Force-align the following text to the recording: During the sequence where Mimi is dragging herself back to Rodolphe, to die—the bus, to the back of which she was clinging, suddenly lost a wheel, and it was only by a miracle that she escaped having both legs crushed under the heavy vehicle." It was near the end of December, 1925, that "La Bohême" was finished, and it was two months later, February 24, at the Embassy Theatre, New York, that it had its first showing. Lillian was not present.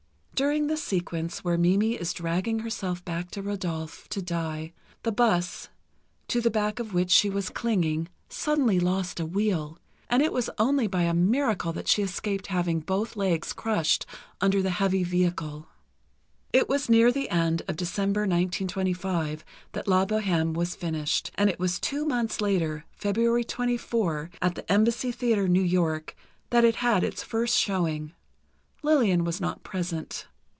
During 0.33 0.65
the 0.65 0.77
sequence 0.77 1.43
where 1.43 1.55
Mimi 1.55 1.93
is 1.93 2.13
dragging 2.13 2.61
herself 2.61 3.05
back 3.05 3.29
to 3.29 3.43
Rodolphe, 3.43 4.07
to 4.09 4.23
die—the 4.23 5.11
bus, 5.11 5.69
to 6.29 6.41
the 6.41 6.49
back 6.49 6.79
of 6.79 6.95
which 6.95 7.11
she 7.11 7.29
was 7.29 7.49
clinging, 7.51 8.07
suddenly 8.27 8.79
lost 8.79 9.19
a 9.19 9.25
wheel, 9.27 9.77
and 10.09 10.23
it 10.23 10.33
was 10.33 10.49
only 10.57 10.87
by 10.87 11.03
a 11.03 11.13
miracle 11.13 11.71
that 11.73 11.87
she 11.87 12.01
escaped 12.01 12.47
having 12.47 12.79
both 12.79 13.15
legs 13.15 13.53
crushed 13.53 14.07
under 14.41 14.63
the 14.63 14.71
heavy 14.71 15.03
vehicle." 15.03 15.67
It 16.51 16.67
was 16.67 16.89
near 16.89 17.11
the 17.11 17.29
end 17.29 17.61
of 17.67 17.75
December, 17.77 18.21
1925, 18.21 19.45
that 19.73 19.87
"La 19.87 20.07
Bohême" 20.07 20.55
was 20.55 20.73
finished, 20.75 21.29
and 21.35 21.51
it 21.51 21.59
was 21.59 21.79
two 21.79 22.03
months 22.03 22.41
later, 22.41 22.85
February 22.93 23.43
24, 23.43 24.31
at 24.41 24.55
the 24.55 24.71
Embassy 24.71 25.11
Theatre, 25.11 25.47
New 25.47 25.61
York, 25.61 26.15
that 26.49 26.65
it 26.65 26.77
had 26.77 27.03
its 27.03 27.21
first 27.21 27.55
showing. 27.59 28.13
Lillian 28.81 29.23
was 29.23 29.39
not 29.39 29.61
present. 29.61 30.27